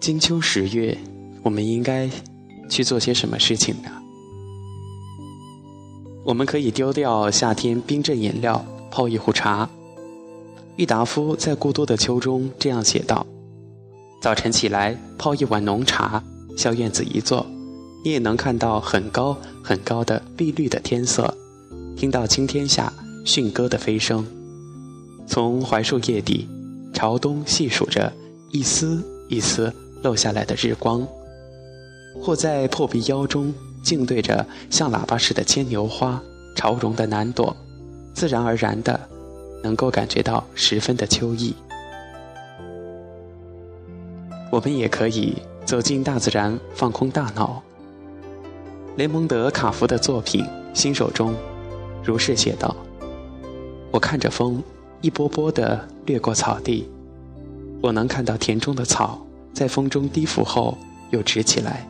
[0.00, 0.96] 金秋十月，
[1.42, 2.08] 我们应该
[2.70, 3.90] 去做些什么事情呢？
[6.24, 9.68] 我们可以丢掉夏天冰镇饮料，泡一壶茶。
[10.76, 13.26] 郁达夫在《孤独的秋》中这样写道
[14.22, 16.22] ：“早晨起来泡一碗浓茶，
[16.56, 17.44] 向院子一坐，
[18.04, 21.36] 你也能看到很高很高的碧绿的天色，
[21.96, 22.92] 听到青天下
[23.26, 24.24] 驯鸽的飞声，
[25.26, 26.46] 从槐树叶底
[26.94, 28.12] 朝东细数着
[28.52, 31.06] 一丝一丝。”漏下来的日光，
[32.22, 33.52] 或在破壁腰中
[33.82, 36.22] 静对着像喇叭似的牵牛花
[36.54, 37.56] 朝荣的南朵，
[38.14, 38.98] 自然而然的
[39.62, 41.54] 能够感觉到十分的秋意。
[44.50, 47.62] 我们也可以走进大自然，放空大脑。
[48.96, 51.34] 雷蒙德·卡夫的作品《新手》中
[52.02, 52.74] 如是写道
[53.92, 54.62] ：“我看着风
[55.00, 56.88] 一波波的掠过草地，
[57.82, 59.20] 我能看到田中的草。”
[59.58, 60.78] 在风中低伏后
[61.10, 61.84] 又直起来，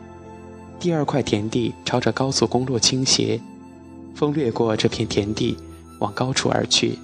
[0.79, 3.39] 第二块田地朝着高速公路倾斜，
[4.15, 5.55] 风掠过这片田地，
[5.99, 6.97] 往高处而去，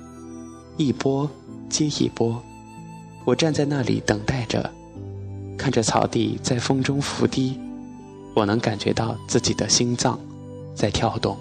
[0.76, 1.30] 一波
[1.70, 2.42] 接一波。
[3.26, 4.68] 我站在那里等待着，
[5.56, 7.60] 看着草地在风中伏低，
[8.34, 10.20] 我能感觉到自己的心脏
[10.74, 11.38] 在跳动。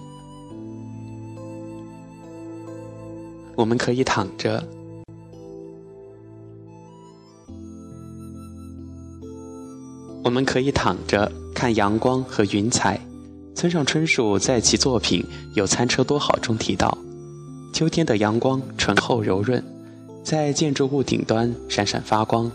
[3.56, 4.62] 我们可以躺着。
[10.24, 12.98] 我们可以躺着看阳光和云彩。
[13.54, 15.22] 村上春树在其作品
[15.54, 16.96] 《有餐车多好》中提到，
[17.74, 19.62] 秋天的阳光醇厚柔润，
[20.24, 22.50] 在建筑物顶端闪闪发光，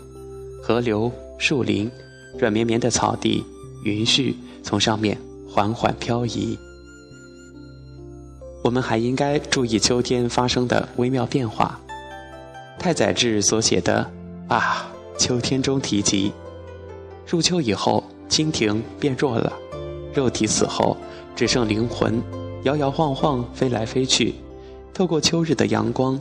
[0.60, 1.88] 河流、树林、
[2.36, 3.44] 软绵绵的草地、
[3.84, 5.16] 云絮从上面
[5.48, 6.58] 缓缓漂移。
[8.64, 11.80] 我们还应该注意秋天发生的微妙变化。
[12.80, 14.10] 太宰治所写的
[14.52, 16.32] 《啊，秋天》中提及。
[17.30, 19.52] 入秋以后，蜻蜓变弱了，
[20.12, 20.96] 肉体死后，
[21.36, 22.20] 只剩灵魂，
[22.64, 24.34] 摇摇晃晃飞来飞去。
[24.92, 26.20] 透过秋日的阳光，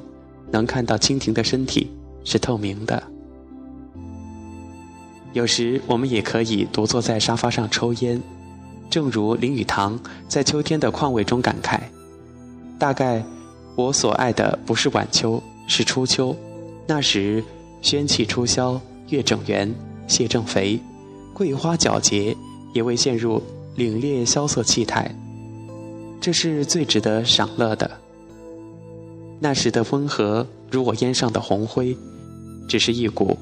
[0.52, 1.90] 能看到蜻蜓的身体
[2.24, 3.02] 是透明的。
[5.34, 8.22] 有时我们也可以独坐在沙发上抽烟，
[8.88, 11.80] 正如林语堂在秋天的况味中感慨
[12.78, 13.26] ：“大概
[13.76, 16.36] 我所爱的不是晚秋，是初秋。
[16.86, 17.44] 那时
[17.82, 19.74] 宣气初消，月正圆，
[20.08, 20.80] 蟹正肥。”
[21.34, 22.36] 桂花皎洁，
[22.74, 23.42] 也未陷入
[23.78, 25.14] 凛冽萧瑟气态，
[26.20, 27.90] 这是最值得赏乐的。
[29.40, 31.96] 那时的温和，如我烟上的红灰，
[32.68, 33.38] 只是一股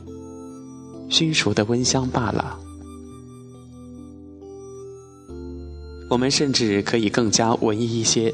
[1.09, 2.59] 熏熟的温香罢了。
[6.09, 8.34] 我们甚至可以更加文艺一些，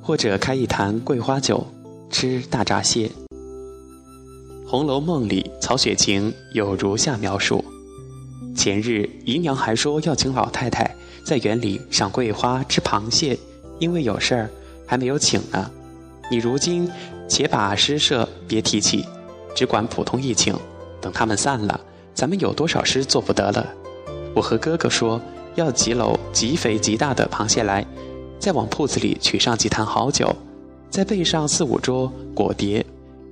[0.00, 1.64] 或者开一坛桂花酒，
[2.10, 3.08] 吃大闸蟹。
[4.70, 7.64] 《红楼梦》里，曹雪芹有如下描述。
[8.58, 10.92] 前日姨娘还说要请老太太
[11.22, 13.38] 在园里赏桂花、吃螃蟹，
[13.78, 14.50] 因为有事儿
[14.84, 15.70] 还没有请呢。
[16.28, 16.90] 你如今
[17.28, 19.04] 且把诗社别提起，
[19.54, 20.52] 只管普通一请。
[21.00, 21.80] 等他们散了，
[22.12, 23.64] 咱们有多少诗做不得了？
[24.34, 25.20] 我和哥哥说
[25.54, 27.86] 要几篓极肥极大的螃蟹来，
[28.40, 30.34] 再往铺子里取上几坛好酒，
[30.90, 32.84] 再备上四五桌果碟，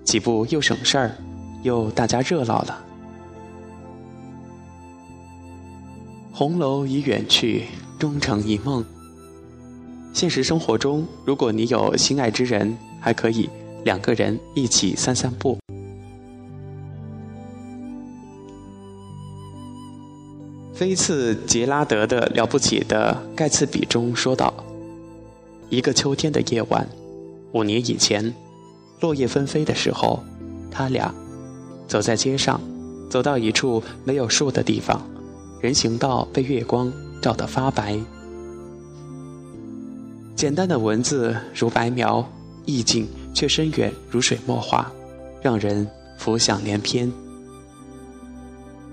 [0.05, 1.17] 岂不又省事儿，
[1.65, 2.86] 又大家热闹了？
[6.39, 7.65] 红楼已远去，
[7.99, 8.85] 终成一梦。
[10.13, 13.49] 现实生活中，如果你有心爱之人，还可以
[13.87, 15.57] 两个人一起散散步。
[20.75, 24.53] 菲茨杰拉德的《了不起的盖茨比》中说道
[25.71, 26.87] ：“一个秋天的夜晚，
[27.53, 28.35] 五年以前，
[29.01, 30.23] 落叶纷飞的时候，
[30.71, 31.15] 他俩
[31.89, 32.61] 走在街上，
[33.09, 35.01] 走到一处没有树的地方。”
[35.67, 37.99] 人行道被月光照得发白，
[40.37, 42.25] 简单的文字如白描，
[42.67, 44.89] 意境却深远如水墨画，
[45.43, 45.85] 让人
[46.19, 47.13] 浮想联翩。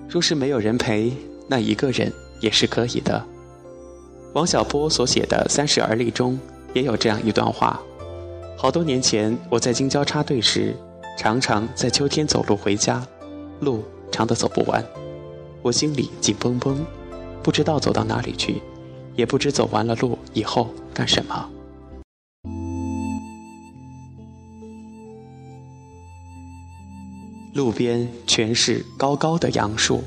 [0.09, 1.13] 若是没有人陪，
[1.47, 3.23] 那一个人也是可以的。
[4.33, 6.39] 王小波所写的《三十而立》中
[6.73, 7.79] 也有这样一段话：
[8.57, 10.75] 好多年前，我在京郊插队时，
[11.19, 13.05] 常常在秋天走路回家，
[13.59, 14.83] 路长的走不完。
[15.63, 16.85] 我心里紧绷绷，
[17.41, 18.61] 不知道走到哪里去，
[19.15, 21.49] 也不知走完了路以后干什么。
[27.53, 30.03] 路边全是高高的杨树，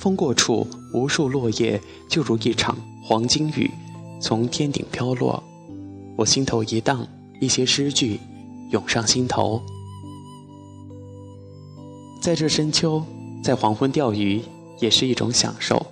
[0.00, 1.78] 风过处，无数落叶
[2.08, 3.70] 就如一场黄金雨，
[4.18, 5.42] 从天顶飘落。
[6.16, 7.06] 我心头一荡，
[7.38, 8.18] 一些诗句
[8.70, 9.60] 涌上心头。
[12.22, 13.04] 在这深秋，
[13.44, 14.40] 在黄昏钓鱼。
[14.78, 15.84] 也是一种享受。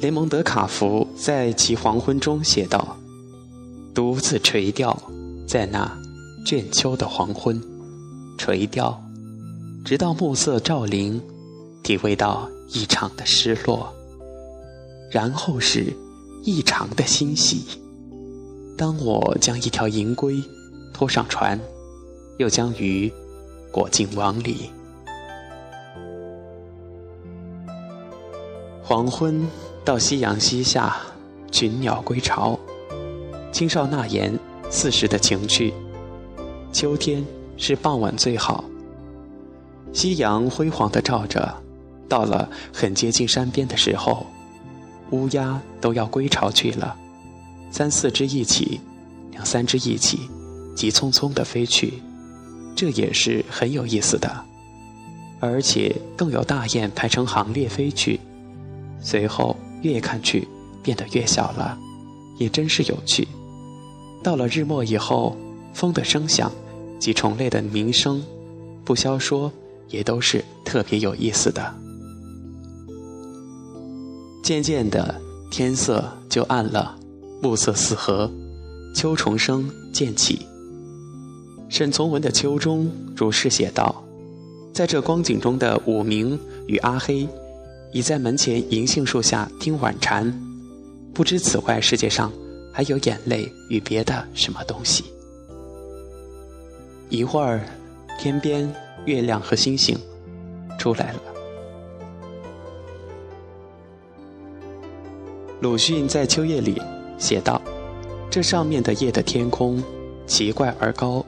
[0.00, 2.96] 雷蒙德·卡福在其《黄昏》中写道
[3.92, 4.96] ：“独自垂钓，
[5.46, 5.90] 在那
[6.46, 7.60] 倦秋的黄昏，
[8.38, 9.02] 垂钓，
[9.84, 11.20] 直到暮色照临，
[11.82, 13.92] 体会到异常的失落，
[15.10, 15.92] 然后是
[16.44, 17.64] 异常的欣喜。
[18.76, 20.40] 当我将一条银龟
[20.94, 21.58] 拖上船，
[22.38, 23.12] 又将鱼
[23.70, 24.70] 裹进网里，
[28.82, 29.46] 黄昏。”
[29.84, 30.98] 到夕阳西下，
[31.50, 32.58] 群鸟归巢，
[33.50, 34.38] 青少纳言
[34.68, 35.72] 四时的情趣。
[36.74, 37.24] 秋天
[37.56, 38.62] 是傍晚最好，
[39.94, 41.54] 夕阳辉煌地照着，
[42.06, 44.26] 到了很接近山边的时候，
[45.10, 46.94] 乌鸦都要归巢去了，
[47.70, 48.78] 三四只一起，
[49.30, 50.28] 两三只一起，
[50.76, 51.94] 急匆匆地飞去，
[52.78, 54.44] 这也是很有意思的，
[55.40, 58.20] 而且更有大雁排成行列飞去，
[59.00, 59.56] 随后。
[59.82, 60.46] 越看去，
[60.82, 61.78] 变得越小了，
[62.36, 63.26] 也真是有趣。
[64.24, 65.36] 到了日末以后，
[65.72, 66.50] 风的声响
[66.98, 68.20] 及虫类的鸣声，
[68.84, 69.52] 不消说，
[69.88, 71.72] 也都是特别有意思的。
[74.42, 76.98] 渐渐的，天色就暗了，
[77.40, 78.28] 暮色四合，
[78.92, 80.44] 秋虫声渐起。
[81.68, 84.04] 沈从文的《秋》中如是写道：
[84.72, 87.28] 在这光景中的武明与阿黑。
[87.90, 90.30] 已在门前银杏树下听晚蝉，
[91.14, 92.30] 不知此外世界上
[92.70, 95.04] 还有眼泪与别的什么东西。
[97.08, 97.62] 一会儿，
[98.18, 98.70] 天边
[99.06, 99.98] 月亮和星星
[100.78, 101.22] 出来了。
[105.60, 106.80] 鲁迅在《秋夜》里
[107.16, 107.60] 写道
[108.30, 109.82] ：“这上面的夜的天空
[110.26, 111.24] 奇怪而高，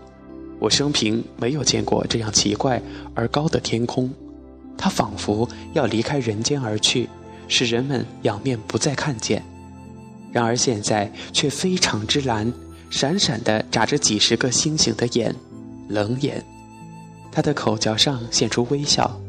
[0.60, 2.80] 我生平没有见过这样奇怪
[3.14, 4.08] 而高的天空。”
[4.78, 7.08] 它仿佛要离开人间而去，
[7.48, 9.42] 使人们仰面不再看见。
[10.32, 12.50] 然而现在却非常之蓝，
[12.88, 15.34] 闪闪的眨着几十个星星的眼，
[15.88, 16.42] 冷眼。
[17.30, 19.20] 他的口角上现出微笑，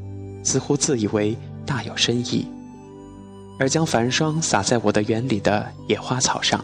[0.42, 1.36] 似乎自以为
[1.66, 2.48] 大有深意，
[3.60, 6.64] 而将繁霜洒在我的园里的野花草上。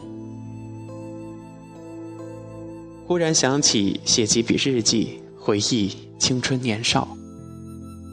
[3.08, 5.90] 忽然想起写几笔日记，回忆
[6.20, 7.08] 青春年少。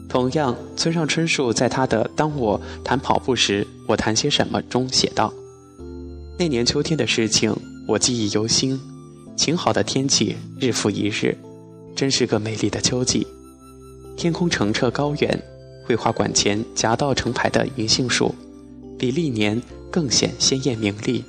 [0.07, 5.33] 同样，村上春树在他的《当我谈跑步时，我谈些什么》中写道
[6.39, 7.53] ：“那年秋天的事情，
[7.85, 8.79] 我记忆犹新。
[9.35, 11.37] 晴好的天气，日复一日，
[11.93, 13.27] 真是个美丽的秋季。
[14.15, 15.43] 天空澄澈高远，
[15.85, 18.33] 绘画馆前夹道成排的银杏树，
[18.97, 21.21] 比历年更显鲜艳明丽，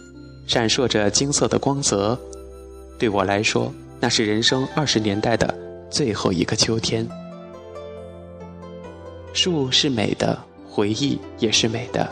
[0.46, 2.16] 闪烁着金色的光泽。
[2.98, 5.54] 对我来说，那是人生二十年代的
[5.90, 7.06] 最后一个秋天。”
[9.32, 12.08] 树是美的，回忆也是美的。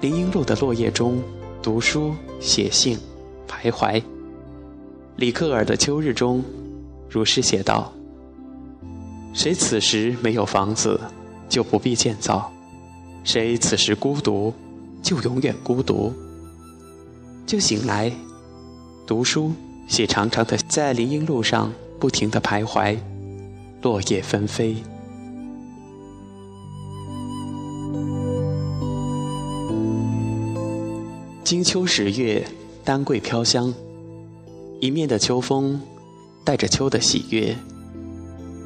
[0.00, 1.20] 林荫路的落叶中，
[1.60, 2.98] 读书、写信、
[3.48, 4.02] 徘徊。
[5.16, 6.42] 里克尔的秋日中，
[7.08, 7.92] 如是写道
[9.34, 10.98] ：“谁此时没有房子，
[11.48, 12.50] 就不必建造；
[13.24, 14.52] 谁此时孤独，
[15.02, 16.12] 就永远孤独。
[17.46, 18.10] 就醒来，
[19.06, 19.52] 读书，
[19.88, 22.96] 写长长的，在林荫路上不停的徘徊，
[23.82, 24.76] 落叶纷飞。”
[31.44, 32.46] 金秋十月，
[32.84, 33.74] 丹桂飘香，
[34.80, 35.80] 一面的秋风，
[36.44, 37.54] 带着秋的喜悦。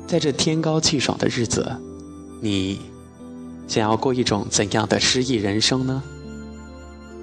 [0.06, 1.74] 在这天高气爽的日子，
[2.40, 2.78] 你
[3.66, 6.00] 想要过一种怎样的诗意人生呢？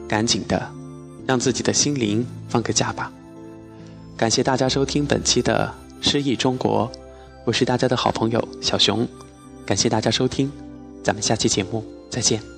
[0.05, 0.69] 赶紧的，
[1.25, 3.11] 让自己的心灵放个假吧。
[4.15, 5.73] 感谢大家收听本期的
[6.07, 6.89] 《诗意中国》，
[7.45, 9.07] 我是大家的好朋友小熊。
[9.65, 10.51] 感谢大家收听，
[11.03, 12.52] 咱们下期节目再见。